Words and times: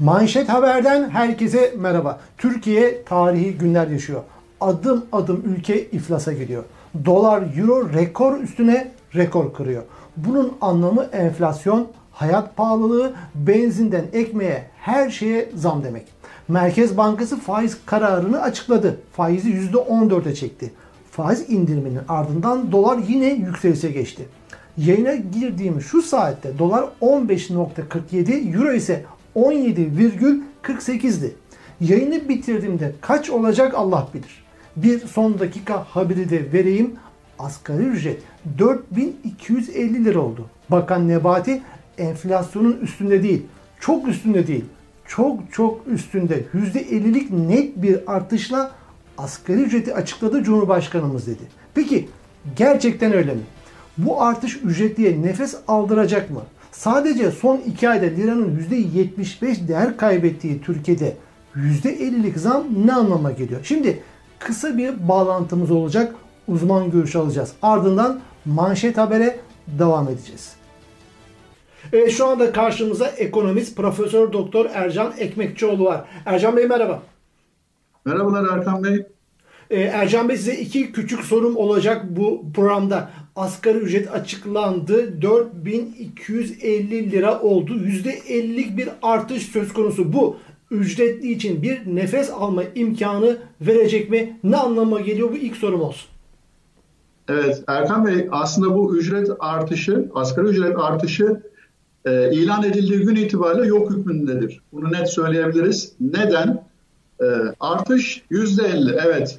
Manşet 0.00 0.48
Haber'den 0.48 1.10
herkese 1.10 1.74
merhaba. 1.78 2.20
Türkiye 2.38 3.04
tarihi 3.04 3.58
günler 3.58 3.86
yaşıyor. 3.86 4.22
Adım 4.60 5.06
adım 5.12 5.42
ülke 5.46 5.84
iflasa 5.90 6.32
gidiyor. 6.32 6.64
Dolar, 7.04 7.42
euro 7.56 7.92
rekor 7.92 8.40
üstüne 8.40 8.90
rekor 9.14 9.54
kırıyor. 9.54 9.82
Bunun 10.16 10.52
anlamı 10.60 11.02
enflasyon, 11.02 11.88
hayat 12.12 12.56
pahalılığı, 12.56 13.12
benzinden 13.34 14.04
ekmeğe 14.12 14.64
her 14.76 15.10
şeye 15.10 15.50
zam 15.54 15.84
demek. 15.84 16.06
Merkez 16.48 16.96
Bankası 16.96 17.40
faiz 17.40 17.78
kararını 17.86 18.42
açıkladı. 18.42 19.00
Faizi 19.12 19.50
%14'e 19.50 20.34
çekti. 20.34 20.72
Faiz 21.10 21.50
indiriminin 21.50 22.00
ardından 22.08 22.72
dolar 22.72 22.98
yine 23.08 23.26
yükselişe 23.26 23.90
geçti. 23.90 24.28
Yayına 24.76 25.14
girdiğimiz 25.14 25.84
şu 25.84 26.02
saatte 26.02 26.58
dolar 26.58 26.84
15.47, 27.00 28.56
euro 28.56 28.72
ise 28.72 29.04
17,48'di. 29.38 31.34
Yayını 31.80 32.28
bitirdiğimde 32.28 32.92
kaç 33.00 33.30
olacak 33.30 33.74
Allah 33.74 34.08
bilir. 34.14 34.44
Bir 34.76 35.00
son 35.00 35.38
dakika 35.38 35.84
haberi 35.84 36.30
de 36.30 36.52
vereyim. 36.52 36.94
Asgari 37.38 37.82
ücret 37.82 38.22
4250 38.58 40.04
lira 40.04 40.20
oldu. 40.20 40.46
Bakan 40.70 41.08
Nebati 41.08 41.62
enflasyonun 41.98 42.78
üstünde 42.82 43.22
değil, 43.22 43.42
çok 43.80 44.08
üstünde 44.08 44.46
değil, 44.46 44.64
çok 45.06 45.52
çok 45.52 45.86
üstünde 45.86 46.44
%50'lik 46.54 47.30
net 47.30 47.82
bir 47.82 48.12
artışla 48.14 48.70
asgari 49.18 49.60
ücreti 49.60 49.94
açıkladı 49.94 50.42
Cumhurbaşkanımız 50.42 51.26
dedi. 51.26 51.42
Peki 51.74 52.08
gerçekten 52.56 53.12
öyle 53.12 53.34
mi? 53.34 53.40
Bu 53.98 54.22
artış 54.22 54.56
ücretliye 54.56 55.22
nefes 55.22 55.56
aldıracak 55.68 56.30
mı? 56.30 56.42
Sadece 56.78 57.30
son 57.30 57.56
2 57.56 57.88
ayda 57.88 58.06
liranın 58.06 58.58
%75 58.70 59.68
değer 59.68 59.96
kaybettiği 59.96 60.60
Türkiye'de 60.62 61.16
%50'lik 61.56 62.38
zam 62.38 62.64
ne 62.86 62.92
anlama 62.92 63.30
geliyor? 63.30 63.60
Şimdi 63.64 64.02
kısa 64.38 64.78
bir 64.78 65.08
bağlantımız 65.08 65.70
olacak. 65.70 66.14
Uzman 66.48 66.90
görüş 66.90 67.16
alacağız. 67.16 67.52
Ardından 67.62 68.20
manşet 68.44 68.98
habere 68.98 69.40
devam 69.66 70.08
edeceğiz. 70.08 70.52
Evet, 71.92 72.10
şu 72.10 72.26
anda 72.26 72.52
karşımıza 72.52 73.06
ekonomist 73.06 73.76
Profesör 73.76 74.32
Doktor 74.32 74.66
Ercan 74.72 75.12
Ekmekçioğlu 75.18 75.84
var. 75.84 76.04
Ercan 76.26 76.56
Bey 76.56 76.66
merhaba. 76.66 77.02
Merhabalar 78.04 78.58
Erkan 78.58 78.84
Bey. 78.84 79.06
Ee, 79.70 79.80
Ercan 79.80 80.28
Bey 80.28 80.36
size 80.36 80.54
iki 80.54 80.92
küçük 80.92 81.24
sorum 81.24 81.56
olacak 81.56 82.04
bu 82.08 82.44
programda. 82.54 83.10
Asgari 83.38 83.78
ücret 83.78 84.14
açıklandı. 84.14 85.22
4250 85.22 87.10
lira 87.10 87.40
oldu. 87.40 87.74
%50'lik 87.74 88.76
bir 88.76 88.88
artış 89.02 89.42
söz 89.42 89.72
konusu. 89.72 90.12
Bu 90.12 90.36
ücretli 90.70 91.32
için 91.32 91.62
bir 91.62 91.80
nefes 91.86 92.30
alma 92.30 92.62
imkanı 92.74 93.38
verecek 93.60 94.10
mi? 94.10 94.38
Ne 94.44 94.56
anlama 94.56 95.00
geliyor? 95.00 95.30
Bu 95.30 95.36
ilk 95.36 95.56
sorum 95.56 95.80
olsun. 95.80 96.08
Evet 97.28 97.62
Erkan 97.66 98.06
Bey 98.06 98.28
aslında 98.30 98.74
bu 98.74 98.96
ücret 98.96 99.30
artışı, 99.38 100.08
asgari 100.14 100.46
ücret 100.46 100.78
artışı 100.78 101.42
e, 102.04 102.32
ilan 102.32 102.64
edildiği 102.64 103.00
gün 103.00 103.16
itibariyle 103.16 103.66
yok 103.66 103.90
hükmündedir. 103.90 104.60
Bunu 104.72 104.92
net 104.92 105.08
söyleyebiliriz. 105.10 105.92
Neden? 106.00 106.64
E, 107.20 107.26
artış 107.60 108.22
%50 108.30 109.00
evet 109.06 109.38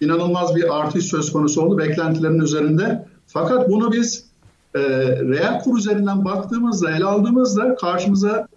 inanılmaz 0.00 0.56
bir 0.56 0.80
artış 0.80 1.04
söz 1.04 1.32
konusu 1.32 1.62
oldu 1.62 1.78
beklentilerin 1.78 2.40
üzerinde. 2.40 3.06
Fakat 3.26 3.68
bunu 3.68 3.92
biz 3.92 4.26
e, 4.74 4.80
reel 5.08 5.60
kur 5.60 5.78
üzerinden 5.78 6.24
baktığımızda, 6.24 6.90
ele 6.90 7.04
aldığımızda 7.04 7.74
karşımıza 7.74 8.48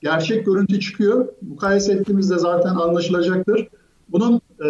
gerçek 0.00 0.46
görüntü 0.46 0.80
çıkıyor. 0.80 1.28
Mukayese 1.42 1.92
ettiğimizde 1.92 2.38
zaten 2.38 2.74
anlaşılacaktır. 2.74 3.68
Bunun 4.08 4.40
e, 4.64 4.68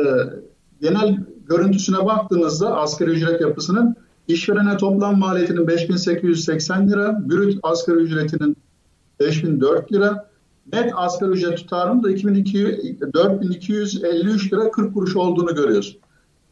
genel 0.80 1.18
görüntüsüne 1.48 2.06
baktığımızda 2.06 2.76
asgari 2.76 3.10
ücret 3.10 3.40
yapısının 3.40 3.96
işverene 4.28 4.76
toplam 4.76 5.18
maliyetinin 5.18 5.68
5880 5.68 6.90
lira, 6.90 7.28
brüt 7.28 7.58
asgari 7.62 7.96
ücretinin 7.96 8.56
5004 9.20 9.92
lira, 9.92 10.30
net 10.72 10.92
asgari 10.94 11.30
ücret 11.30 11.58
tutarının 11.58 12.02
da 12.02 12.10
2200, 12.10 13.00
4253 13.14 14.52
lira 14.52 14.70
40 14.70 14.94
kuruş 14.94 15.16
olduğunu 15.16 15.54
görüyoruz. 15.54 15.98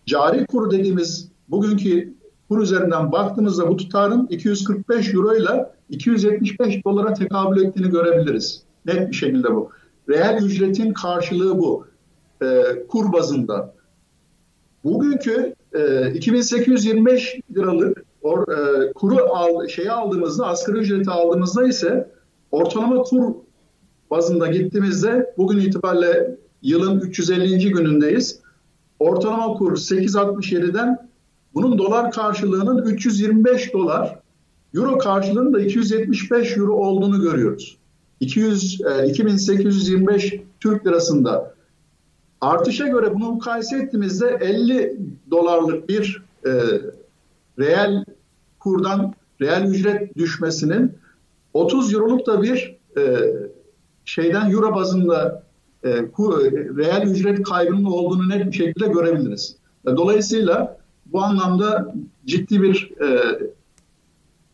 Cari 0.06 0.46
kur 0.46 0.70
dediğimiz 0.70 1.28
bugünkü 1.48 2.14
kur 2.52 2.62
üzerinden 2.62 3.12
baktığımızda 3.12 3.68
bu 3.68 3.76
tutarın 3.76 4.26
245 4.26 5.14
euro 5.14 5.36
ile 5.36 5.70
275 5.88 6.84
dolara 6.84 7.14
tekabül 7.14 7.64
ettiğini 7.64 7.90
görebiliriz. 7.90 8.62
Net 8.86 9.10
bir 9.10 9.16
şekilde 9.16 9.54
bu. 9.54 9.70
Reel 10.08 10.42
ücretin 10.42 10.92
karşılığı 10.92 11.58
bu. 11.58 11.86
E, 12.42 12.62
kur 12.88 13.12
bazında. 13.12 13.74
Bugünkü 14.84 15.54
e, 15.72 16.10
2825 16.14 17.40
liralık 17.56 18.04
or, 18.22 18.48
e, 18.48 18.92
kuru 18.92 19.16
al, 19.34 19.68
şeyi 19.68 19.90
aldığımızda, 19.90 20.46
asgari 20.46 20.78
ücreti 20.78 21.10
aldığımızda 21.10 21.68
ise 21.68 22.10
ortalama 22.50 23.02
kur 23.02 23.34
bazında 24.10 24.46
gittiğimizde 24.46 25.34
bugün 25.38 25.60
itibariyle 25.60 26.36
yılın 26.62 27.00
350. 27.00 27.70
günündeyiz. 27.70 28.40
Ortalama 28.98 29.54
kur 29.54 29.76
8.67'den 29.76 31.11
bunun 31.54 31.78
dolar 31.78 32.10
karşılığının 32.10 32.84
325 32.86 33.72
dolar, 33.72 34.18
euro 34.74 34.98
karşılığının 34.98 35.52
da 35.52 35.60
275 35.60 36.56
euro 36.56 36.72
olduğunu 36.72 37.20
görüyoruz. 37.20 37.78
200, 38.20 38.80
e, 38.80 39.06
2825 39.08 40.34
Türk 40.60 40.86
lirasında. 40.86 41.54
Artışa 42.40 42.88
göre 42.88 43.14
bunu 43.14 43.32
mukayese 43.32 43.76
ettiğimizde 43.76 44.38
50 44.40 44.96
dolarlık 45.30 45.88
bir 45.88 46.22
e, 46.46 46.50
reel 47.58 48.04
kurdan 48.58 49.14
reel 49.40 49.64
ücret 49.70 50.16
düşmesinin 50.16 50.92
30 51.54 51.94
euroluk 51.94 52.26
da 52.26 52.42
bir 52.42 52.76
e, 52.96 53.02
şeyden 54.04 54.50
euro 54.50 54.74
bazında 54.74 55.42
e, 55.82 56.06
kur, 56.10 56.44
reel 56.52 57.06
ücret 57.06 57.42
kaybının 57.42 57.84
olduğunu 57.84 58.28
net 58.28 58.46
bir 58.46 58.52
şekilde 58.52 58.88
görebiliriz. 58.88 59.56
Dolayısıyla 59.86 60.81
bu 61.12 61.22
anlamda 61.22 61.94
ciddi 62.26 62.62
bir 62.62 62.90
e, 63.00 63.38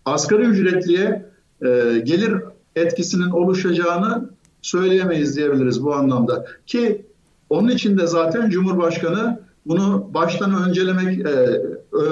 asgari 0.05 0.43
ücretliye 0.43 1.31
e, 1.63 1.99
gelir 2.05 2.35
etkisinin 2.77 3.31
oluşacağını 3.31 4.31
söyleyemeyiz 4.63 5.37
diyebiliriz 5.37 5.85
bu 5.85 5.95
anlamda. 5.95 6.47
Ki 6.67 7.07
onun 7.51 7.69
için 7.69 7.99
de 7.99 8.07
zaten 8.07 8.51
Cumhurbaşkanı 8.51 9.41
bunu 9.67 10.11
baştan 10.15 10.69
öncelemek, 10.69 11.27
e, 11.27 11.31
e, 11.31 12.03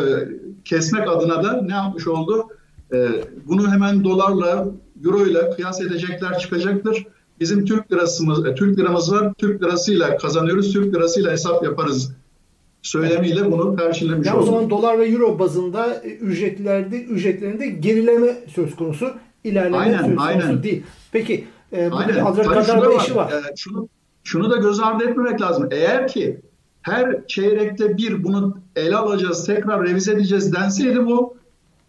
kesmek 0.64 1.08
adına 1.08 1.44
da 1.44 1.62
ne 1.62 1.72
yapmış 1.72 2.08
oldu? 2.08 2.46
E, 2.92 3.08
bunu 3.46 3.70
hemen 3.70 4.04
dolarla, 4.04 4.68
euro 5.04 5.26
ile 5.26 5.50
kıyas 5.50 5.80
edecekler 5.80 6.38
çıkacaktır. 6.38 7.06
Bizim 7.40 7.64
Türk 7.64 7.92
lirasımız, 7.92 8.46
e, 8.46 8.54
Türk 8.54 8.78
liramız 8.78 9.12
var. 9.12 9.32
Türk 9.38 9.62
lirasıyla 9.62 10.16
kazanıyoruz. 10.16 10.72
Türk 10.72 10.94
lirasıyla 10.94 11.32
hesap 11.32 11.64
yaparız 11.64 12.12
söylemiyle 12.86 13.52
bunu 13.52 13.76
karşılamış 13.76 14.26
yani 14.26 14.38
O 14.38 14.42
zaman 14.42 14.70
dolar 14.70 14.98
ve 14.98 15.08
euro 15.08 15.38
bazında 15.38 16.02
e, 16.04 16.08
ücretlerde 16.08 17.02
ücretlerinde 17.02 17.66
gerileme 17.66 18.36
söz 18.54 18.76
konusu, 18.76 19.12
ilerleme 19.44 19.76
aynen, 19.76 19.98
söz 19.98 20.06
konusu 20.06 20.22
aynen. 20.22 20.62
değil. 20.62 20.82
Peki 21.12 21.44
e, 21.72 21.90
bu 21.90 21.96
kadar 22.42 22.82
da 22.82 22.92
işi 22.92 23.16
var. 23.16 23.32
E, 23.32 23.56
şunu, 23.56 23.88
şunu 24.24 24.50
da 24.50 24.56
göz 24.56 24.80
ardı 24.80 25.04
etmemek 25.04 25.40
lazım. 25.40 25.68
Eğer 25.70 26.08
ki 26.08 26.40
her 26.82 27.26
çeyrekte 27.26 27.96
bir 27.96 28.24
bunu 28.24 28.58
ele 28.76 28.96
alacağız, 28.96 29.46
tekrar 29.46 29.86
revize 29.86 30.12
edeceğiz 30.12 30.52
denseydi 30.52 31.06
bu 31.06 31.36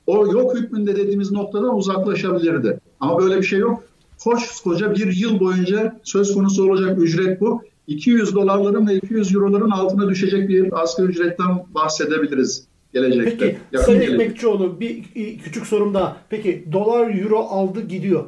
o 0.07 0.27
yok 0.27 0.55
hükmünde 0.55 0.95
dediğimiz 0.95 1.31
noktadan 1.31 1.77
uzaklaşabilirdi. 1.77 2.79
Ama 2.99 3.19
böyle 3.19 3.37
bir 3.37 3.43
şey 3.43 3.59
yok. 3.59 3.83
Koskoca 4.23 4.95
bir 4.95 5.15
yıl 5.15 5.39
boyunca 5.39 5.99
söz 6.03 6.33
konusu 6.33 6.69
olacak 6.69 6.97
ücret 6.99 7.41
bu. 7.41 7.61
200 7.87 8.35
dolarların 8.35 8.87
ve 8.87 8.93
200 8.95 9.35
euroların 9.35 9.69
altına 9.69 10.09
düşecek 10.09 10.49
bir 10.49 10.83
asgari 10.83 11.07
ücretten 11.07 11.65
bahsedebiliriz 11.75 12.67
gelecekte. 12.93 13.37
Peki 13.39 13.57
Yakın 13.71 13.85
Sayın 13.85 14.01
gelecek. 14.01 14.21
Ekmekçioğlu 14.21 14.79
bir 14.79 15.03
küçük 15.43 15.67
sorum 15.67 15.93
daha. 15.93 16.17
Peki 16.29 16.65
dolar 16.71 17.19
euro 17.21 17.39
aldı 17.39 17.81
gidiyor. 17.81 18.23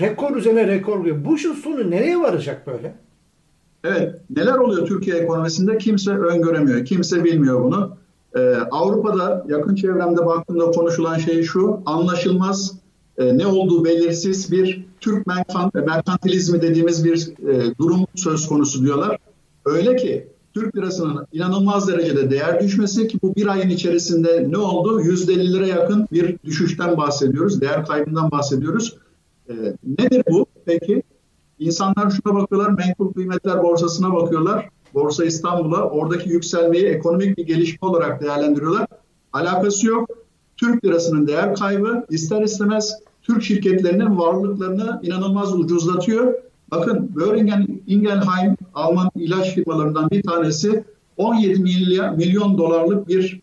Rekor 0.00 0.36
üzerine 0.36 0.66
rekor 0.66 1.04
diyor. 1.04 1.24
Bu 1.24 1.36
işin 1.36 1.52
sonu 1.52 1.90
nereye 1.90 2.20
varacak 2.20 2.66
böyle? 2.66 2.94
Evet. 3.84 4.14
Neler 4.36 4.54
oluyor 4.54 4.86
Türkiye 4.86 5.16
ekonomisinde 5.16 5.78
kimse 5.78 6.10
öngöremiyor. 6.10 6.84
Kimse 6.84 7.24
bilmiyor 7.24 7.64
bunu. 7.64 7.96
Ee, 8.36 8.40
Avrupa'da 8.70 9.46
yakın 9.48 9.74
çevremde 9.74 10.26
baktığımda 10.26 10.70
konuşulan 10.70 11.18
şey 11.18 11.42
şu. 11.42 11.80
Anlaşılmaz 11.86 12.78
e, 13.18 13.38
ne 13.38 13.46
olduğu 13.46 13.84
belirsiz 13.84 14.52
bir 14.52 14.87
Türk 15.00 15.26
merkantilizmi 15.74 16.62
dediğimiz 16.62 17.04
bir 17.04 17.48
e, 17.48 17.78
durum 17.78 18.06
söz 18.14 18.48
konusu 18.48 18.82
diyorlar. 18.82 19.18
Öyle 19.64 19.96
ki 19.96 20.28
Türk 20.54 20.76
lirasının 20.76 21.26
inanılmaz 21.32 21.88
derecede 21.88 22.30
değer 22.30 22.60
düşmesi 22.60 23.08
ki 23.08 23.18
bu 23.22 23.34
bir 23.34 23.46
ayın 23.46 23.68
içerisinde 23.68 24.46
ne 24.50 24.58
oldu? 24.58 25.00
150 25.00 25.52
lira 25.52 25.66
yakın 25.66 26.08
bir 26.12 26.36
düşüşten 26.44 26.96
bahsediyoruz. 26.96 27.60
Değer 27.60 27.86
kaybından 27.86 28.30
bahsediyoruz. 28.30 28.96
E, 29.48 29.54
nedir 29.98 30.22
bu 30.30 30.46
peki? 30.64 31.02
İnsanlar 31.58 32.10
şuna 32.10 32.34
bakıyorlar, 32.34 32.70
menkul 32.70 33.12
kıymetler 33.12 33.62
borsasına 33.62 34.12
bakıyorlar. 34.14 34.68
Borsa 34.94 35.24
İstanbul'a 35.24 35.90
oradaki 35.90 36.30
yükselmeyi 36.30 36.84
ekonomik 36.84 37.38
bir 37.38 37.46
gelişme 37.46 37.88
olarak 37.88 38.22
değerlendiriyorlar. 38.22 38.86
Alakası 39.32 39.86
yok. 39.86 40.10
Türk 40.56 40.84
lirasının 40.84 41.26
değer 41.26 41.54
kaybı 41.54 42.06
ister 42.10 42.42
istemez 42.42 42.94
Türk 43.28 43.42
şirketlerinin 43.42 44.18
varlıklarını 44.18 45.00
inanılmaz 45.02 45.54
ucuzlatıyor. 45.54 46.34
Bakın 46.70 47.16
Boehringer 47.16 47.66
Ingelheim 47.86 48.56
Alman 48.74 49.10
ilaç 49.14 49.54
firmalarından 49.54 50.10
bir 50.10 50.22
tanesi 50.22 50.84
17 51.16 51.62
milyar, 51.62 52.10
milyon 52.10 52.58
dolarlık 52.58 53.08
bir 53.08 53.40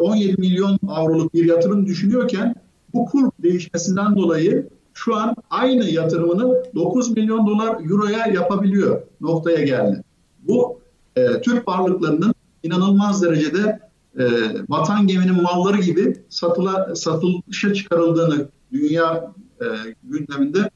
17 0.00 0.28
e, 0.28 0.34
milyon 0.38 0.78
avroluk 0.88 1.34
bir 1.34 1.44
yatırım 1.44 1.86
düşünüyorken 1.86 2.54
bu 2.94 3.04
kur 3.04 3.30
değişmesinden 3.42 4.16
dolayı 4.16 4.68
şu 4.94 5.16
an 5.16 5.34
aynı 5.50 5.84
yatırımını 5.84 6.64
9 6.74 7.16
milyon 7.16 7.46
dolar 7.46 7.90
euroya 7.90 8.26
yapabiliyor 8.26 9.02
noktaya 9.20 9.64
geldi. 9.64 10.02
Bu 10.48 10.80
e, 11.16 11.40
Türk 11.40 11.68
varlıklarının 11.68 12.34
inanılmaz 12.62 13.22
derecede 13.22 13.80
e, 14.18 14.24
vatan 14.68 15.06
geminin 15.06 15.42
malları 15.42 15.80
gibi 15.80 16.16
satıla, 16.28 16.96
satılışa 16.96 17.74
çıkarıldığını 17.74 18.48
dünya 18.78 19.34
e, 19.60 19.66
gündeminde 20.04 20.70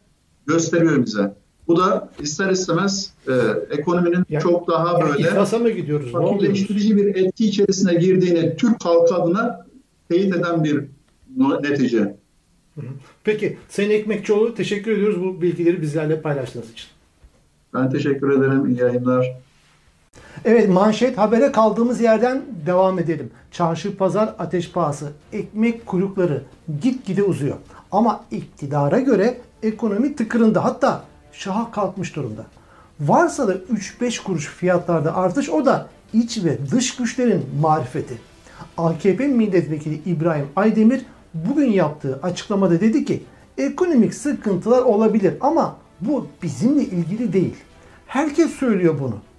gösteriyor 0.47 1.07
bize. 1.07 1.35
Bu 1.69 1.77
da 1.77 2.09
ister 2.21 2.51
istemez 2.51 3.13
e, 3.29 3.33
ekonominin 3.71 4.25
yani, 4.29 4.43
çok 4.43 4.69
daha 4.69 5.01
böyle 5.01 5.23
yani 5.23 5.63
mı 5.63 5.71
gidiyoruz? 5.71 6.13
fakirleştirici 6.13 6.97
bir 6.97 7.15
etki 7.15 7.47
içerisine 7.47 7.95
girdiğini 7.95 8.57
Türk 8.57 8.85
halkı 8.85 9.15
adına 9.15 9.67
teyit 10.09 10.37
eden 10.37 10.65
bir 10.65 10.85
netice. 11.63 12.17
Peki 13.25 13.59
Sayın 13.69 13.91
Ekmekçioğlu 13.91 14.55
teşekkür 14.55 14.91
ediyoruz 14.91 15.21
bu 15.21 15.43
bilgileri 15.43 15.83
bizlerle 15.83 16.21
paylaştığınız 16.21 16.73
için. 16.73 16.89
Ben 17.75 17.91
teşekkür 17.91 18.31
ederim. 18.31 18.67
İyi 18.67 18.79
yayınlar. 18.79 19.37
Evet 20.45 20.69
manşet 20.69 21.19
habere 21.19 21.53
kaldığımız 21.53 22.01
yerden 22.01 22.43
devam 22.67 22.99
edelim. 22.99 23.31
Çarşı 23.51 23.97
pazar 23.97 24.35
ateş 24.39 24.73
pahası, 24.73 25.13
ekmek 25.33 25.87
kuyrukları 25.87 26.43
gitgide 26.83 27.23
uzuyor. 27.23 27.57
Ama 27.93 28.25
iktidara 28.31 29.01
göre 29.01 29.39
ekonomi 29.63 30.17
tıkırında 30.17 30.65
hatta 30.65 31.05
şaha 31.33 31.71
kalkmış 31.71 32.17
durumda. 32.17 32.45
Varsa 33.01 33.49
da 33.49 33.55
3-5 33.55 34.23
kuruş 34.23 34.49
fiyatlarda 34.49 35.17
artış 35.17 35.49
o 35.51 35.67
da 35.67 35.89
iç 36.13 36.45
ve 36.45 36.59
dış 36.71 36.97
güçlerin 36.97 37.47
marifeti. 37.61 38.19
AKP 38.79 39.27
milletvekili 39.27 40.01
İbrahim 40.07 40.47
Aydemir 40.57 41.05
bugün 41.35 41.73
yaptığı 41.73 42.21
açıklamada 42.23 42.81
dedi 42.81 43.05
ki 43.05 43.23
ekonomik 43.59 44.15
sıkıntılar 44.15 44.83
olabilir 44.83 45.35
ama 45.41 45.77
bu 46.01 46.27
bizimle 46.43 46.83
ilgili 46.83 47.33
değil. 47.33 47.57
Herkes 48.07 48.51
söylüyor 48.51 48.97
bunu. 49.01 49.30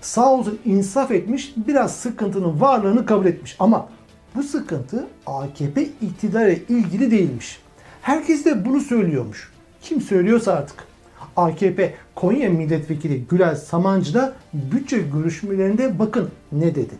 Sağ 0.00 0.32
olsun 0.32 0.58
insaf 0.64 1.10
etmiş 1.10 1.54
biraz 1.56 1.96
sıkıntının 1.96 2.60
varlığını 2.60 3.06
kabul 3.06 3.26
etmiş 3.26 3.56
ama 3.58 3.88
bu 4.34 4.42
sıkıntı 4.42 5.06
AKP 5.26 5.82
iktidarı 5.82 6.52
ilgili 6.52 7.10
değilmiş. 7.10 7.60
Herkes 8.02 8.44
de 8.44 8.64
bunu 8.64 8.80
söylüyormuş. 8.80 9.52
Kim 9.82 10.00
söylüyorsa 10.00 10.52
artık. 10.52 10.84
AKP 11.36 11.94
Konya 12.14 12.50
Milletvekili 12.50 13.24
Gülel 13.24 13.56
Samancı 13.56 14.14
da 14.14 14.32
bütçe 14.54 14.98
görüşmelerinde 14.98 15.98
bakın 15.98 16.30
ne 16.52 16.74
dedi. 16.74 16.94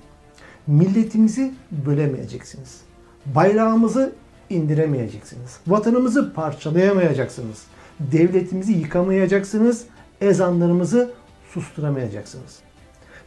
Milletimizi 0.67 1.53
bölemeyeceksiniz. 1.70 2.81
Bayrağımızı 3.26 4.12
indiremeyeceksiniz. 4.50 5.56
Vatanımızı 5.67 6.32
parçalayamayacaksınız. 6.35 7.62
Devletimizi 8.00 8.73
yıkamayacaksınız. 8.73 9.85
Ezanlarımızı 10.20 11.11
susturamayacaksınız. 11.53 12.58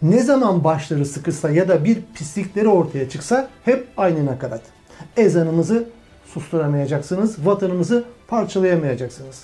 Ne 0.04 0.20
zaman 0.24 0.64
başları 0.64 1.06
sıkırsa 1.06 1.50
ya 1.50 1.68
da 1.68 1.86
bir 1.86 2.02
pislikleri 2.14 2.68
ortaya 2.68 3.10
çıksa 3.10 3.50
hep 3.66 3.88
aynı 3.98 4.26
nakarat. 4.26 4.62
Ezanımızı 5.18 5.90
susturamayacaksınız, 6.26 7.46
vatanımızı 7.46 8.04
parçalayamayacaksınız. 8.28 9.44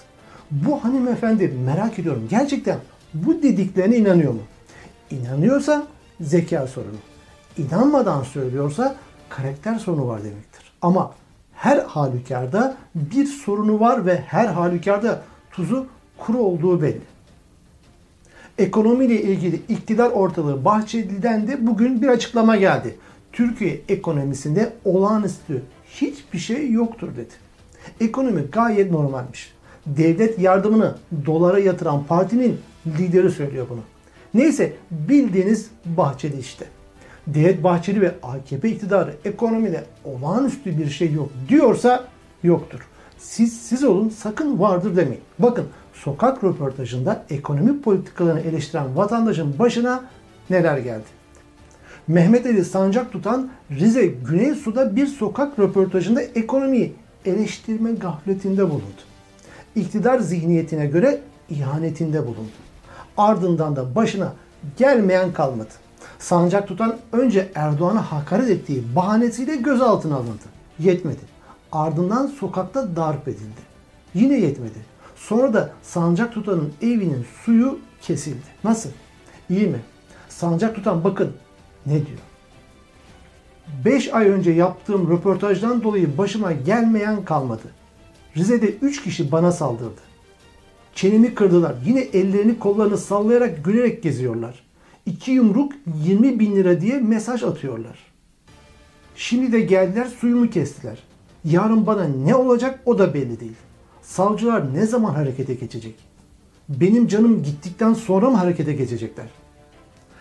Bu 0.52 0.84
hanımefendi 0.84 1.48
merak 1.48 2.00
ediyorum 2.00 2.28
gerçekten 2.30 2.78
bu 3.14 3.44
dediklerine 3.44 3.98
inanıyor 3.98 4.34
mu? 4.34 4.42
İnanıyorsa 5.12 5.88
zeka 6.22 6.68
sorunu. 6.68 6.98
İnanmadan 7.58 8.24
söylüyorsa 8.24 8.96
karakter 9.30 9.80
sorunu 9.80 10.08
var 10.08 10.24
demektir. 10.24 10.72
Ama 10.82 11.12
her 11.54 11.78
halükarda 11.78 12.76
bir 12.96 13.26
sorunu 13.26 13.80
var 13.80 14.06
ve 14.06 14.18
her 14.18 14.46
halükarda 14.46 15.22
tuzu 15.52 15.88
kuru 16.18 16.38
olduğu 16.38 16.82
belli. 16.82 17.02
Ekonomiyle 18.60 19.22
ilgili 19.22 19.56
iktidar 19.70 20.10
ortalığı 20.10 20.66
Bahçeli'den 20.66 21.48
de 21.48 21.68
bugün 21.68 22.02
bir 22.02 22.08
açıklama 22.08 22.56
geldi. 22.56 22.96
Türkiye 23.34 23.82
ekonomisinde 23.90 24.74
olağanüstü 24.86 25.62
hiçbir 25.92 26.40
şey 26.40 26.72
yoktur 26.72 27.08
dedi. 27.18 27.34
Ekonomi 28.02 28.42
gayet 28.42 28.92
normalmiş. 28.92 29.54
Devlet 29.86 30.40
yardımını 30.40 30.96
dolara 31.26 31.60
yatıran 31.60 32.04
partinin 32.04 32.58
lideri 32.86 33.32
söylüyor 33.32 33.68
bunu. 33.70 33.82
Neyse 34.34 34.74
bildiğiniz 34.92 35.70
Bahçeli 35.86 36.40
işte. 36.40 36.66
Devlet 37.28 37.64
Bahçeli 37.64 38.02
ve 38.02 38.12
AKP 38.24 38.70
iktidarı 38.70 39.16
ekonomide 39.26 39.84
olağanüstü 40.06 40.78
bir 40.78 40.90
şey 40.90 41.14
yok 41.14 41.30
diyorsa 41.50 42.08
yoktur. 42.44 42.80
Siz 43.18 43.62
siz 43.62 43.84
olun 43.84 44.10
sakın 44.10 44.60
vardır 44.60 44.96
demeyin. 44.96 45.24
Bakın 45.40 45.66
sokak 46.04 46.44
röportajında 46.44 47.26
ekonomi 47.30 47.82
politikalarını 47.82 48.40
eleştiren 48.40 48.96
vatandaşın 48.96 49.60
başına 49.60 50.04
neler 50.50 50.78
geldi. 50.78 51.20
Mehmet 52.08 52.46
Ali 52.46 52.66
Sancak 52.66 53.12
tutan 53.12 53.50
Rize 53.72 54.06
Güneysu'da 54.06 54.96
bir 54.96 55.08
sokak 55.08 55.60
röportajında 55.60 56.22
ekonomiyi 56.22 56.96
eleştirme 57.26 57.92
gafletinde 57.92 58.70
bulundu. 58.70 59.02
İktidar 59.76 60.20
zihniyetine 60.20 60.86
göre 60.86 61.22
ihanetinde 61.50 62.22
bulundu. 62.22 62.52
Ardından 63.18 63.76
da 63.76 63.96
başına 63.96 64.34
gelmeyen 64.78 65.34
kalmadı. 65.34 65.70
Sancak 66.20 66.68
tutan 66.68 66.98
önce 67.12 67.52
Erdoğan'a 67.56 68.12
hakaret 68.12 68.50
ettiği 68.50 68.84
bahanesiyle 68.96 69.56
gözaltına 69.56 70.16
alındı. 70.16 70.44
Yetmedi. 70.80 71.22
Ardından 71.72 72.28
sokakta 72.28 72.96
darp 72.96 73.28
edildi. 73.28 73.62
Yine 74.14 74.40
yetmedi. 74.40 74.80
Sonra 75.20 75.54
da 75.54 75.72
sancak 75.82 76.34
tutanın 76.34 76.74
evinin 76.82 77.26
suyu 77.46 77.80
kesildi. 78.02 78.46
Nasıl? 78.64 78.90
İyi 79.50 79.68
mi? 79.68 79.80
Sancak 80.30 80.76
tutan 80.76 81.04
bakın 81.04 81.32
ne 81.86 81.94
diyor? 81.94 82.20
5 83.86 84.14
ay 84.14 84.30
önce 84.30 84.52
yaptığım 84.52 85.12
röportajdan 85.12 85.84
dolayı 85.84 86.18
başıma 86.18 86.52
gelmeyen 86.52 87.26
kalmadı. 87.26 87.64
Rize'de 88.38 88.76
3 88.76 89.04
kişi 89.04 89.32
bana 89.32 89.52
saldırdı. 89.52 90.02
Çenemi 90.96 91.36
kırdılar. 91.36 91.76
Yine 91.86 92.00
ellerini 92.00 92.60
kollarını 92.60 92.98
sallayarak 92.98 93.66
gülerek 93.66 94.04
geziyorlar. 94.04 94.64
İki 95.06 95.32
yumruk 95.32 95.74
20 96.06 96.40
bin 96.40 96.56
lira 96.56 96.82
diye 96.82 97.00
mesaj 97.00 97.44
atıyorlar. 97.44 97.98
Şimdi 99.16 99.52
de 99.52 99.62
geldiler 99.62 100.06
suyumu 100.06 100.50
kestiler. 100.50 101.04
Yarın 101.46 101.88
bana 101.88 102.04
ne 102.04 102.36
olacak 102.36 102.80
o 102.86 103.00
da 103.00 103.14
belli 103.14 103.40
değil. 103.40 103.56
Savcılar 104.10 104.74
ne 104.74 104.86
zaman 104.86 105.14
harekete 105.14 105.54
geçecek? 105.54 105.96
Benim 106.70 107.08
canım 107.08 107.44
gittikten 107.44 107.94
sonra 107.94 108.30
mı 108.30 108.38
harekete 108.38 108.74
geçecekler? 108.74 109.26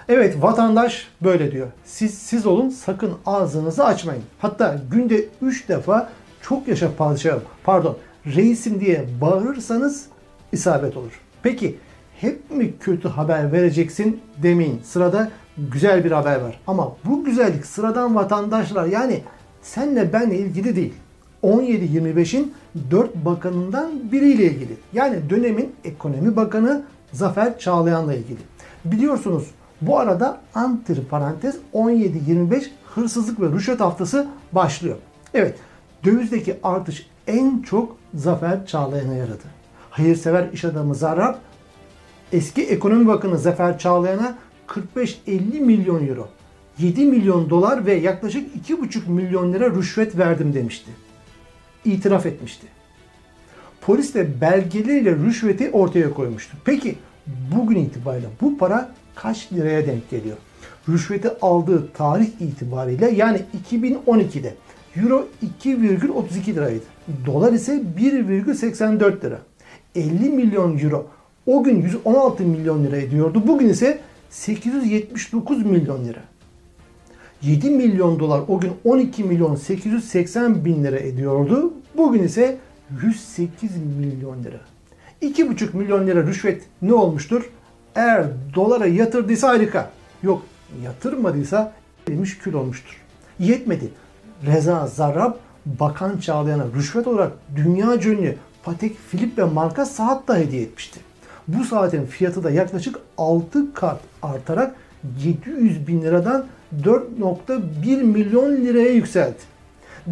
Evet 0.08 0.42
vatandaş 0.42 1.08
böyle 1.22 1.52
diyor. 1.52 1.66
Siz 1.84 2.14
siz 2.18 2.46
olun 2.46 2.68
sakın 2.68 3.12
ağzınızı 3.26 3.84
açmayın. 3.84 4.22
Hatta 4.38 4.80
günde 4.90 5.24
3 5.42 5.68
defa 5.68 6.10
çok 6.42 6.68
yaşa 6.68 6.96
padişahım 6.96 7.42
pardon 7.64 7.96
reisim 8.26 8.80
diye 8.80 9.06
bağırırsanız 9.20 10.06
isabet 10.52 10.96
olur. 10.96 11.20
Peki 11.42 11.78
hep 12.20 12.50
mi 12.50 12.78
kötü 12.80 13.08
haber 13.08 13.52
vereceksin 13.52 14.20
demeyin. 14.42 14.80
Sırada 14.84 15.30
güzel 15.58 16.04
bir 16.04 16.10
haber 16.10 16.40
var. 16.40 16.60
Ama 16.66 16.96
bu 17.04 17.24
güzellik 17.24 17.66
sıradan 17.66 18.14
vatandaşlar 18.14 18.86
yani 18.86 19.22
senle 19.62 20.12
benle 20.12 20.38
ilgili 20.38 20.76
değil. 20.76 20.94
17-25'in 21.42 22.52
4 22.90 23.14
bakanından 23.14 24.12
biriyle 24.12 24.44
ilgili. 24.44 24.76
Yani 24.92 25.30
dönemin 25.30 25.72
ekonomi 25.84 26.36
bakanı 26.36 26.84
Zafer 27.12 27.58
Çağlayan'la 27.58 28.14
ilgili. 28.14 28.38
Biliyorsunuz 28.84 29.50
bu 29.80 29.98
arada 29.98 30.40
antir 30.54 31.04
parantez 31.10 31.56
17-25 31.74 32.66
hırsızlık 32.94 33.40
ve 33.40 33.52
rüşvet 33.52 33.80
haftası 33.80 34.28
başlıyor. 34.52 34.96
Evet 35.34 35.58
dövizdeki 36.04 36.56
artış 36.62 37.06
en 37.26 37.62
çok 37.62 37.96
Zafer 38.14 38.66
Çağlayan'a 38.66 39.14
yaradı. 39.14 39.44
Hayırsever 39.90 40.48
iş 40.52 40.64
adamı 40.64 40.94
Zarar 40.94 41.36
eski 42.32 42.62
ekonomi 42.62 43.06
bakanı 43.06 43.38
Zafer 43.38 43.78
Çağlayan'a 43.78 44.38
45-50 44.96 45.60
milyon 45.60 46.06
euro, 46.06 46.28
7 46.78 47.04
milyon 47.04 47.50
dolar 47.50 47.86
ve 47.86 47.94
yaklaşık 47.94 48.56
2,5 48.68 49.08
milyon 49.08 49.52
lira 49.52 49.70
rüşvet 49.70 50.18
verdim 50.18 50.54
demişti. 50.54 50.90
İtiraf 51.84 52.26
etmişti. 52.26 52.66
Polis 53.80 54.14
de 54.14 54.40
belgeleriyle 54.40 55.16
rüşveti 55.16 55.70
ortaya 55.70 56.14
koymuştu. 56.14 56.56
Peki 56.64 56.94
bugün 57.26 57.76
itibariyle 57.76 58.26
bu 58.40 58.58
para 58.58 58.90
kaç 59.14 59.52
liraya 59.52 59.86
denk 59.86 60.10
geliyor? 60.10 60.36
Rüşveti 60.88 61.30
aldığı 61.42 61.92
tarih 61.92 62.28
itibariyle 62.40 63.10
yani 63.10 63.40
2012'de 63.70 64.54
Euro 64.96 65.28
2,32 65.64 66.54
liraydı. 66.54 66.84
Dolar 67.26 67.52
ise 67.52 67.82
1,84 67.98 69.24
lira. 69.24 69.38
50 69.94 70.28
milyon 70.28 70.78
euro 70.78 71.06
o 71.46 71.62
gün 71.62 71.82
116 71.82 72.42
milyon 72.42 72.84
lira 72.84 72.96
ediyordu. 72.96 73.42
Bugün 73.46 73.68
ise 73.68 74.00
879 74.30 75.66
milyon 75.66 76.04
lira. 76.04 76.20
7 77.42 77.70
milyon 77.70 78.18
dolar 78.18 78.42
o 78.48 78.60
gün 78.60 78.72
12 78.84 79.24
milyon 79.24 79.54
880 79.54 80.64
bin 80.64 80.84
lira 80.84 80.98
ediyordu. 80.98 81.72
Bugün 81.96 82.22
ise 82.22 82.58
108 83.02 83.70
milyon 83.76 84.44
lira. 84.44 84.60
2,5 85.22 85.76
milyon 85.76 86.06
lira 86.06 86.26
rüşvet 86.26 86.62
ne 86.82 86.92
olmuştur? 86.92 87.50
Eğer 87.94 88.26
dolara 88.54 88.86
yatırdıysa 88.86 89.48
harika. 89.48 89.90
Yok 90.22 90.42
yatırmadıysa 90.84 91.72
demiş 92.08 92.38
kül 92.38 92.54
olmuştur. 92.54 93.02
Yetmedi. 93.38 93.90
Reza 94.46 94.86
Zarrab 94.86 95.34
Bakan 95.66 96.18
Çağlayan'a 96.18 96.64
rüşvet 96.76 97.06
olarak 97.06 97.32
dünya 97.56 97.94
ünlü 97.94 98.36
Patek 98.64 98.96
Philippe 99.10 99.44
marka 99.44 99.86
saat 99.86 100.28
da 100.28 100.36
hediye 100.36 100.62
etmişti. 100.62 101.00
Bu 101.48 101.64
saatin 101.64 102.06
fiyatı 102.06 102.44
da 102.44 102.50
yaklaşık 102.50 102.98
6 103.18 103.74
kat 103.74 104.00
artarak 104.22 104.74
700 105.24 105.86
bin 105.88 106.02
liradan 106.02 106.46
4.1 106.82 108.02
milyon 108.02 108.56
liraya 108.56 108.92
yükseldi. 108.92 109.38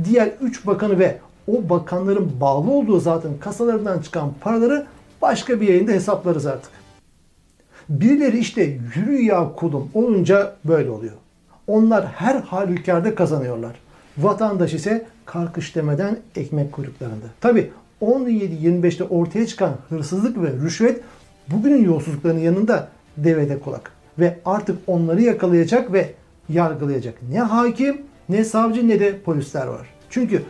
Diğer 0.04 0.30
3 0.40 0.66
bakanı 0.66 0.98
ve 0.98 1.18
o 1.48 1.68
bakanların 1.68 2.40
bağlı 2.40 2.70
olduğu 2.70 3.00
zaten 3.00 3.30
kasalarından 3.40 3.98
çıkan 4.00 4.32
paraları 4.40 4.86
başka 5.22 5.60
bir 5.60 5.68
yayında 5.68 5.92
hesaplarız 5.92 6.46
artık. 6.46 6.70
Birileri 7.88 8.38
işte 8.38 8.78
yürü 8.96 9.22
ya 9.22 9.52
kulum 9.56 9.90
olunca 9.94 10.56
böyle 10.64 10.90
oluyor. 10.90 11.12
Onlar 11.66 12.06
her 12.06 12.34
halükarda 12.34 13.14
kazanıyorlar. 13.14 13.76
Vatandaş 14.18 14.74
ise 14.74 15.06
karkış 15.26 15.76
demeden 15.76 16.18
ekmek 16.36 16.72
kuyruklarında. 16.72 17.26
Tabi 17.40 17.70
17-25'te 18.02 19.04
ortaya 19.04 19.46
çıkan 19.46 19.72
hırsızlık 19.88 20.42
ve 20.42 20.52
rüşvet 20.52 21.00
bugünün 21.48 21.84
yolsuzluklarının 21.84 22.40
yanında 22.40 22.88
devede 23.16 23.58
kulak. 23.58 23.90
Ve 24.18 24.38
artık 24.44 24.78
onları 24.86 25.22
yakalayacak 25.22 25.92
ve 25.92 26.14
yargılayacak 26.48 27.14
ne 27.30 27.40
hakim 27.40 28.02
ne 28.28 28.44
savcı 28.44 28.88
ne 28.88 29.00
de 29.00 29.20
polisler 29.20 29.66
var. 29.66 29.86
Çünkü 30.10 30.42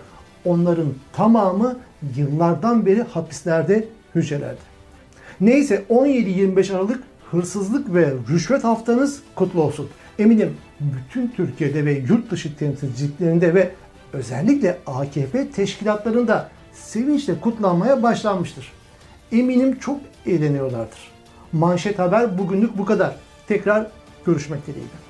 onların 0.44 0.86
tamamı 1.12 1.78
yıllardan 2.16 2.86
beri 2.86 3.02
hapislerde, 3.02 3.88
hücrelerde. 4.14 4.60
Neyse 5.40 5.84
17-25 5.90 6.74
Aralık 6.74 7.02
hırsızlık 7.30 7.94
ve 7.94 8.14
rüşvet 8.30 8.64
haftanız 8.64 9.22
kutlu 9.34 9.62
olsun. 9.62 9.88
Eminim 10.18 10.56
bütün 10.80 11.28
Türkiye'de 11.28 11.84
ve 11.84 11.92
yurt 11.92 12.30
dışı 12.30 12.56
temsilciliklerinde 12.56 13.54
ve 13.54 13.70
özellikle 14.12 14.78
AKP 14.86 15.50
teşkilatlarında 15.50 16.50
sevinçle 16.72 17.40
kutlanmaya 17.40 18.02
başlanmıştır. 18.02 18.72
Eminim 19.32 19.78
çok 19.78 20.00
eğleniyorlardır. 20.26 20.98
Manşet 21.52 21.98
haber 21.98 22.38
bugünlük 22.38 22.78
bu 22.78 22.84
kadar. 22.84 23.16
Tekrar 23.48 23.86
görüşmek 24.26 24.66
dileğiyle. 24.66 25.05